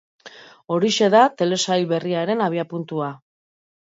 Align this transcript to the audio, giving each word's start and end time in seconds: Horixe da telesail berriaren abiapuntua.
Horixe 0.75 1.11
da 1.15 1.21
telesail 1.41 1.85
berriaren 1.93 2.43
abiapuntua. 2.47 3.11